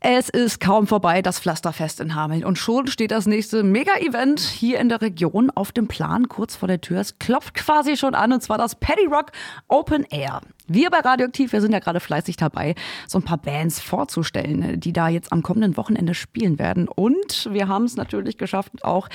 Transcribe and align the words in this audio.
Es 0.00 0.28
ist 0.28 0.60
kaum 0.60 0.86
vorbei, 0.86 1.22
das 1.22 1.40
Pflasterfest 1.40 1.98
in 1.98 2.14
Hameln. 2.14 2.44
Und 2.44 2.56
schon 2.56 2.86
steht 2.86 3.10
das 3.10 3.26
nächste 3.26 3.64
Mega-Event 3.64 4.38
hier 4.38 4.78
in 4.78 4.88
der 4.88 5.02
Region 5.02 5.50
auf 5.50 5.72
dem 5.72 5.88
Plan, 5.88 6.28
kurz 6.28 6.54
vor 6.54 6.68
der 6.68 6.80
Tür. 6.80 7.00
Es 7.00 7.18
klopft 7.18 7.54
quasi 7.54 7.96
schon 7.96 8.14
an, 8.14 8.32
und 8.32 8.40
zwar 8.40 8.58
das 8.58 8.76
Paddy 8.76 9.06
Rock 9.06 9.32
Open 9.66 10.06
Air. 10.08 10.40
Wir 10.68 10.90
bei 10.90 11.00
Radioaktiv, 11.00 11.52
wir 11.52 11.60
sind 11.60 11.72
ja 11.72 11.80
gerade 11.80 11.98
fleißig 11.98 12.36
dabei, 12.36 12.76
so 13.08 13.18
ein 13.18 13.24
paar 13.24 13.38
Bands 13.38 13.80
vorzustellen, 13.80 14.78
die 14.78 14.92
da 14.92 15.08
jetzt 15.08 15.32
am 15.32 15.42
kommenden 15.42 15.76
Wochenende 15.76 16.14
spielen 16.14 16.60
werden. 16.60 16.86
Und 16.86 17.48
wir 17.52 17.66
haben 17.66 17.84
es 17.84 17.96
natürlich 17.96 18.38
geschafft, 18.38 18.84
auch 18.84 19.08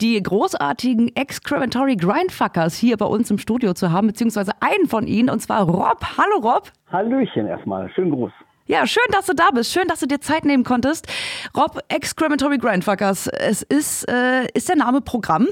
die 0.00 0.22
großartigen 0.22 1.14
Excrementory 1.16 1.96
Grindfuckers 1.96 2.76
hier 2.76 2.96
bei 2.96 3.04
uns 3.04 3.30
im 3.30 3.36
Studio 3.36 3.74
zu 3.74 3.92
haben, 3.92 4.06
beziehungsweise 4.06 4.52
einen 4.60 4.86
von 4.86 5.06
ihnen, 5.06 5.28
und 5.28 5.40
zwar 5.40 5.64
Rob. 5.68 6.02
Hallo 6.16 6.38
Rob. 6.40 6.72
Hallöchen 6.90 7.46
erstmal, 7.46 7.90
schönen 7.90 8.12
Gruß. 8.12 8.32
Ja, 8.70 8.86
schön, 8.86 9.02
dass 9.10 9.26
du 9.26 9.34
da 9.34 9.50
bist. 9.52 9.72
Schön, 9.72 9.88
dass 9.88 9.98
du 9.98 10.06
dir 10.06 10.20
Zeit 10.20 10.44
nehmen 10.44 10.62
konntest. 10.62 11.08
Rob, 11.56 11.80
Excrementory 11.88 12.56
Grindfuckers, 12.56 13.26
es 13.26 13.62
ist, 13.62 14.08
äh, 14.08 14.46
ist 14.54 14.68
der 14.68 14.76
Name 14.76 15.00
Programm? 15.00 15.48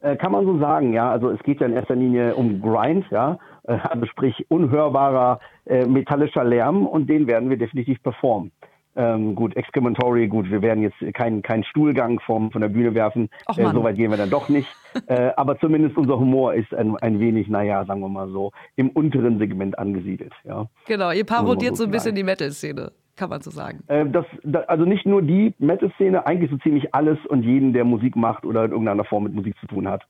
Äh, 0.00 0.14
kann 0.16 0.32
man 0.32 0.44
so 0.44 0.58
sagen, 0.58 0.92
ja. 0.92 1.10
Also 1.10 1.30
es 1.30 1.42
geht 1.42 1.58
ja 1.58 1.66
in 1.66 1.72
erster 1.72 1.94
Linie 1.94 2.34
um 2.34 2.60
Grind, 2.60 3.06
ja. 3.10 3.38
Äh, 3.62 3.78
also 3.82 4.04
sprich 4.04 4.44
unhörbarer 4.50 5.40
äh, 5.64 5.86
metallischer 5.86 6.44
Lärm 6.44 6.86
und 6.86 7.06
den 7.06 7.26
werden 7.26 7.48
wir 7.48 7.56
definitiv 7.56 8.02
performen. 8.02 8.52
Ähm, 8.96 9.34
gut, 9.34 9.54
Excrementory, 9.56 10.26
gut, 10.26 10.50
wir 10.50 10.62
werden 10.62 10.82
jetzt 10.82 10.96
keinen 11.14 11.42
kein 11.42 11.64
Stuhlgang 11.64 12.18
vom, 12.20 12.50
von 12.50 12.62
der 12.62 12.68
Bühne 12.68 12.94
werfen. 12.94 13.28
Äh, 13.46 13.70
Soweit 13.70 13.96
gehen 13.96 14.10
wir 14.10 14.16
dann 14.16 14.30
doch 14.30 14.48
nicht. 14.48 14.68
äh, 15.06 15.30
aber 15.36 15.58
zumindest 15.58 15.96
unser 15.98 16.18
Humor 16.18 16.54
ist 16.54 16.74
ein, 16.74 16.96
ein 16.96 17.20
wenig, 17.20 17.48
naja, 17.48 17.84
sagen 17.84 18.00
wir 18.00 18.08
mal 18.08 18.30
so, 18.30 18.52
im 18.76 18.88
unteren 18.88 19.38
Segment 19.38 19.78
angesiedelt. 19.78 20.32
Ja. 20.44 20.66
Genau, 20.86 21.10
ihr 21.10 21.24
parodiert 21.24 21.76
so 21.76 21.84
ein 21.84 21.90
bisschen 21.90 22.14
die 22.14 22.24
Metal-Szene 22.24 22.92
kann 23.16 23.30
man 23.30 23.40
so 23.40 23.50
sagen. 23.50 23.82
Äh, 23.88 24.04
das, 24.06 24.26
das, 24.44 24.68
also 24.68 24.84
nicht 24.84 25.06
nur 25.06 25.22
die 25.22 25.54
Metal-Szene, 25.58 26.26
eigentlich 26.26 26.50
so 26.50 26.58
ziemlich 26.58 26.94
alles 26.94 27.18
und 27.26 27.44
jeden, 27.44 27.72
der 27.72 27.84
Musik 27.84 28.14
macht 28.14 28.44
oder 28.44 28.66
in 28.66 28.72
irgendeiner 28.72 29.04
Form 29.04 29.24
mit 29.24 29.34
Musik 29.34 29.54
zu 29.58 29.66
tun 29.66 29.88
hat. 29.88 30.02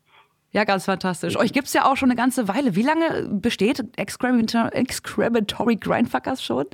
Ja, 0.50 0.64
ganz 0.64 0.86
fantastisch. 0.86 1.38
Euch 1.38 1.52
gibt 1.52 1.66
es 1.66 1.74
ja 1.74 1.84
auch 1.84 1.96
schon 1.96 2.10
eine 2.10 2.16
ganze 2.16 2.48
Weile. 2.48 2.76
Wie 2.76 2.82
lange 2.82 3.28
besteht 3.30 3.84
Excrementory 3.96 5.76
Grindfuckers 5.76 6.42
schon? 6.42 6.64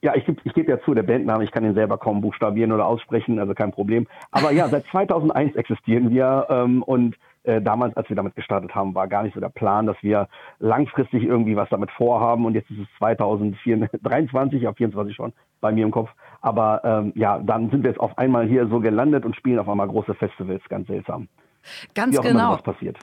Ja, 0.00 0.14
ich, 0.14 0.26
ich 0.44 0.54
gebe 0.54 0.70
ja 0.70 0.80
zu, 0.80 0.94
der 0.94 1.02
Bandname, 1.02 1.44
ich 1.44 1.50
kann 1.50 1.64
ihn 1.64 1.74
selber 1.74 1.98
kaum 1.98 2.22
buchstabieren 2.22 2.72
oder 2.72 2.86
aussprechen, 2.86 3.38
also 3.38 3.52
kein 3.54 3.70
Problem. 3.70 4.06
Aber 4.30 4.50
ja, 4.50 4.68
seit 4.68 4.86
2001 4.86 5.56
existieren 5.56 6.10
wir 6.10 6.46
ähm, 6.48 6.82
und 6.82 7.16
äh, 7.44 7.60
damals, 7.60 7.94
als 7.96 8.08
wir 8.08 8.16
damit 8.16 8.34
gestartet 8.34 8.74
haben, 8.74 8.94
war 8.94 9.06
gar 9.06 9.22
nicht 9.22 9.34
so 9.34 9.40
der 9.40 9.50
Plan, 9.50 9.86
dass 9.86 9.96
wir 10.02 10.28
langfristig 10.58 11.22
irgendwie 11.24 11.56
was 11.56 11.68
damit 11.68 11.90
vorhaben 11.90 12.46
und 12.46 12.54
jetzt 12.54 12.70
ist 12.70 12.78
es 12.78 12.88
2023, 12.98 14.62
ja 14.62 14.72
24 14.72 15.14
schon 15.14 15.32
bei 15.60 15.70
mir 15.70 15.84
im 15.84 15.90
Kopf. 15.90 16.10
Aber 16.40 16.80
ähm, 16.84 17.12
ja, 17.14 17.38
dann 17.38 17.70
sind 17.70 17.82
wir 17.82 17.90
jetzt 17.90 18.00
auf 18.00 18.16
einmal 18.16 18.46
hier 18.46 18.66
so 18.68 18.80
gelandet 18.80 19.26
und 19.26 19.36
spielen 19.36 19.58
auf 19.58 19.68
einmal 19.68 19.88
große 19.88 20.14
Festivals, 20.14 20.62
ganz 20.68 20.86
seltsam. 20.86 21.28
Ganz 21.94 22.20
genau. 22.20 22.58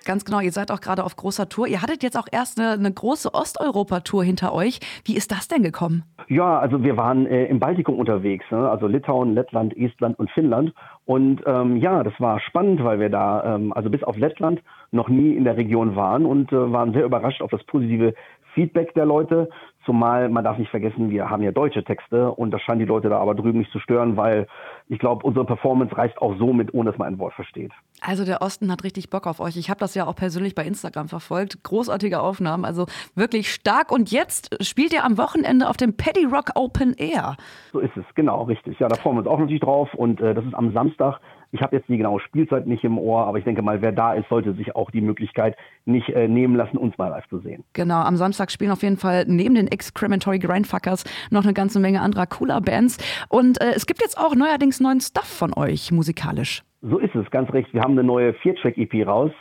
Ganz 0.05 0.25
genau. 0.25 0.39
Ihr 0.39 0.51
seid 0.51 0.71
auch 0.71 0.81
gerade 0.81 1.03
auf 1.03 1.15
großer 1.15 1.49
Tour. 1.49 1.67
Ihr 1.67 1.81
hattet 1.81 2.03
jetzt 2.03 2.17
auch 2.17 2.27
erst 2.31 2.59
eine, 2.59 2.71
eine 2.71 2.91
große 2.91 3.33
Osteuropa-Tour 3.33 4.23
hinter 4.23 4.53
euch. 4.53 4.79
Wie 5.05 5.15
ist 5.15 5.31
das 5.31 5.47
denn 5.47 5.63
gekommen? 5.63 6.03
Ja, 6.27 6.59
also 6.59 6.83
wir 6.83 6.97
waren 6.97 7.25
äh, 7.25 7.45
im 7.45 7.59
Baltikum 7.59 7.97
unterwegs, 7.97 8.45
ne? 8.51 8.69
also 8.69 8.87
Litauen, 8.87 9.33
Lettland, 9.33 9.75
Estland 9.75 10.17
und 10.19 10.29
Finnland. 10.31 10.73
Und 11.05 11.41
ähm, 11.45 11.77
ja, 11.77 12.03
das 12.03 12.13
war 12.19 12.39
spannend, 12.39 12.83
weil 12.83 12.99
wir 12.99 13.09
da, 13.09 13.55
ähm, 13.55 13.73
also 13.73 13.89
bis 13.89 14.03
auf 14.03 14.17
Lettland, 14.17 14.61
noch 14.91 15.09
nie 15.09 15.35
in 15.35 15.43
der 15.43 15.57
Region 15.57 15.95
waren 15.95 16.25
und 16.25 16.51
äh, 16.51 16.71
waren 16.71 16.93
sehr 16.93 17.05
überrascht 17.05 17.41
auf 17.41 17.51
das 17.51 17.63
positive 17.63 18.13
Feedback 18.53 18.93
der 18.93 19.05
Leute. 19.05 19.49
Zumal 19.85 20.29
man 20.29 20.43
darf 20.43 20.57
nicht 20.57 20.69
vergessen, 20.69 21.09
wir 21.09 21.29
haben 21.29 21.41
ja 21.41 21.51
deutsche 21.51 21.83
Texte 21.83 22.31
und 22.31 22.51
das 22.51 22.61
scheint 22.61 22.81
die 22.81 22.85
Leute 22.85 23.09
da 23.09 23.19
aber 23.19 23.33
drüben 23.33 23.59
nicht 23.59 23.71
zu 23.71 23.79
stören, 23.79 24.15
weil 24.15 24.47
ich 24.87 24.99
glaube, 24.99 25.25
unsere 25.25 25.45
Performance 25.45 25.97
reicht 25.97 26.19
auch 26.19 26.37
so 26.37 26.53
mit, 26.53 26.73
ohne 26.73 26.91
dass 26.91 26.99
man 26.99 27.07
ein 27.07 27.19
Wort 27.19 27.33
versteht. 27.33 27.71
Also 28.01 28.25
der 28.25 28.41
Osten 28.41 28.71
hat 28.71 28.83
richtig 28.83 29.09
Bock 29.09 29.25
auf 29.25 29.39
euch. 29.39 29.57
Ich 29.57 29.69
habe 29.69 29.79
das 29.79 29.95
ja 29.95 30.05
auch 30.05 30.15
persönlich 30.15 30.53
bei 30.53 30.65
Instagram 30.65 31.07
verfolgt. 31.07 31.63
Großartige 31.63 32.19
Aufnahmen, 32.19 32.65
also 32.65 32.85
wirklich 33.15 33.51
stark. 33.51 33.91
Und 33.91 34.11
jetzt 34.11 34.63
spielt 34.65 34.93
ihr 34.93 35.03
am 35.03 35.17
Wochenende 35.17 35.69
auf 35.69 35.77
dem 35.77 35.95
Paddy 35.97 36.25
Rock 36.25 36.51
Open 36.55 36.93
Air. 36.97 37.37
So 37.71 37.79
ist 37.79 37.95
es, 37.97 38.05
genau, 38.15 38.43
richtig. 38.43 38.79
Ja, 38.79 38.87
da 38.87 38.95
freuen 38.95 39.15
wir 39.15 39.19
uns 39.21 39.27
auch 39.27 39.39
natürlich 39.39 39.61
drauf 39.61 39.93
und 39.95 40.21
äh, 40.21 40.33
das 40.33 40.45
ist 40.45 40.53
am 40.53 40.73
Samstag 40.73 41.19
ich 41.51 41.61
habe 41.61 41.75
jetzt 41.75 41.89
die 41.89 41.97
genaue 41.97 42.19
Spielzeit 42.21 42.65
nicht 42.65 42.83
im 42.83 42.97
Ohr, 42.97 43.25
aber 43.25 43.37
ich 43.37 43.43
denke 43.43 43.61
mal, 43.61 43.81
wer 43.81 43.91
da 43.91 44.13
ist, 44.13 44.27
sollte 44.29 44.53
sich 44.53 44.75
auch 44.75 44.91
die 44.91 45.01
Möglichkeit 45.01 45.55
nicht 45.85 46.09
äh, 46.09 46.27
nehmen 46.27 46.55
lassen, 46.55 46.77
uns 46.77 46.97
mal 46.97 47.09
live 47.09 47.27
zu 47.27 47.39
sehen. 47.39 47.63
Genau, 47.73 48.01
am 48.01 48.15
Samstag 48.15 48.51
spielen 48.51 48.71
auf 48.71 48.83
jeden 48.83 48.97
Fall 48.97 49.25
neben 49.27 49.55
den 49.55 49.67
Excrementory 49.67 50.39
Grindfuckers 50.39 51.03
noch 51.29 51.43
eine 51.43 51.53
ganze 51.53 51.79
Menge 51.79 52.01
anderer 52.01 52.25
cooler 52.25 52.61
Bands. 52.61 52.97
Und 53.29 53.61
äh, 53.61 53.73
es 53.75 53.85
gibt 53.85 54.01
jetzt 54.01 54.17
auch 54.17 54.35
neuerdings 54.35 54.79
neuen 54.79 55.01
Stuff 55.01 55.27
von 55.27 55.53
euch 55.55 55.91
musikalisch. 55.91 56.63
So 56.81 56.97
ist 56.97 57.15
es, 57.15 57.29
ganz 57.31 57.51
recht. 57.53 57.73
Wir 57.73 57.81
haben 57.81 57.91
eine 57.91 58.03
neue 58.03 58.33
Vier-Track-EP 58.35 59.05
raus. 59.05 59.31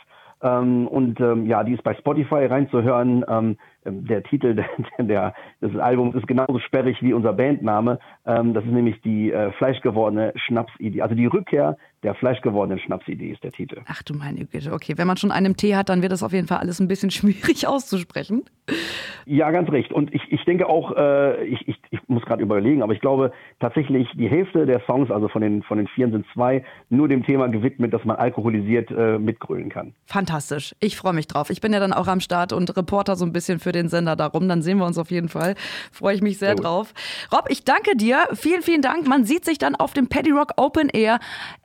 Ähm, 0.43 0.87
und 0.87 1.19
ähm, 1.19 1.45
ja, 1.45 1.63
die 1.63 1.73
ist 1.73 1.83
bei 1.83 1.93
Spotify 1.95 2.45
reinzuhören. 2.45 3.23
Ähm, 3.27 3.57
der 3.85 4.23
Titel 4.23 4.55
der, 4.97 5.05
der, 5.05 5.33
des 5.61 5.75
Albums 5.77 6.15
ist 6.15 6.27
genauso 6.27 6.59
sperrig 6.59 7.01
wie 7.01 7.13
unser 7.13 7.33
Bandname. 7.33 7.99
Ähm, 8.25 8.53
das 8.53 8.63
ist 8.63 8.71
nämlich 8.71 9.01
die 9.01 9.31
äh, 9.31 9.51
fleischgewordene 9.53 10.33
Schnapsidee. 10.35 11.01
Also 11.01 11.15
die 11.15 11.25
Rückkehr 11.25 11.77
der 12.03 12.15
fleischgewordenen 12.15 12.79
Schnapsidee 12.79 13.31
ist 13.31 13.43
der 13.43 13.51
Titel. 13.51 13.81
Ach 13.85 14.01
du 14.01 14.15
meine 14.15 14.45
Güte, 14.45 14.73
okay. 14.73 14.97
Wenn 14.97 15.05
man 15.05 15.17
schon 15.17 15.31
einen 15.31 15.55
Tee 15.55 15.75
hat, 15.75 15.89
dann 15.89 16.01
wird 16.01 16.11
das 16.11 16.23
auf 16.23 16.33
jeden 16.33 16.47
Fall 16.47 16.57
alles 16.57 16.79
ein 16.79 16.87
bisschen 16.87 17.11
schwierig 17.11 17.67
auszusprechen. 17.67 18.43
Ja, 19.25 19.51
ganz 19.51 19.69
recht. 19.71 19.91
Und 19.91 20.13
ich, 20.13 20.21
ich 20.31 20.43
denke 20.45 20.67
auch, 20.67 20.95
äh, 20.95 21.45
ich, 21.45 21.67
ich, 21.67 21.77
ich 21.91 21.99
muss 22.07 22.23
gerade 22.23 22.41
überlegen, 22.41 22.81
aber 22.81 22.93
ich 22.93 23.01
glaube 23.01 23.31
tatsächlich, 23.59 24.07
die 24.15 24.27
Hälfte 24.27 24.65
der 24.65 24.81
Songs, 24.87 25.11
also 25.11 25.27
von 25.27 25.41
den, 25.41 25.61
von 25.63 25.77
den 25.77 25.87
vier 25.87 26.09
sind 26.09 26.25
zwei, 26.33 26.63
nur 26.89 27.07
dem 27.07 27.23
Thema 27.23 27.47
gewidmet, 27.47 27.93
dass 27.93 28.03
man 28.03 28.15
alkoholisiert 28.15 28.89
äh, 28.91 29.19
mitgrölen 29.19 29.69
kann. 29.69 29.93
Fantastisch. 30.05 30.75
Ich 30.79 30.95
freue 30.97 31.13
mich 31.13 31.27
drauf. 31.27 31.49
Ich 31.49 31.61
bin 31.61 31.73
ja 31.73 31.79
dann 31.79 31.93
auch 31.93 32.07
am 32.07 32.19
Start 32.19 32.53
und 32.53 32.75
Reporter 32.75 33.15
so 33.15 33.25
ein 33.25 33.33
bisschen 33.33 33.59
für 33.59 33.70
den 33.71 33.89
Sender 33.89 34.15
darum. 34.15 34.47
Dann 34.47 34.61
sehen 34.61 34.77
wir 34.77 34.85
uns 34.85 34.97
auf 34.97 35.11
jeden 35.11 35.29
Fall. 35.29 35.55
Freue 35.91 36.15
ich 36.15 36.21
mich 36.21 36.37
sehr, 36.37 36.49
sehr 36.49 36.55
drauf. 36.55 36.93
Rob, 37.31 37.45
ich 37.49 37.63
danke 37.63 37.95
dir. 37.95 38.27
Vielen, 38.33 38.61
vielen 38.61 38.81
Dank. 38.81 39.07
Man 39.07 39.25
sieht 39.25 39.45
sich 39.45 39.57
dann 39.57 39.75
auf 39.75 39.93
dem 39.93 40.07
Paddy 40.07 40.31
Rock 40.31 40.53
Open 40.57 40.89
Air 40.89 41.19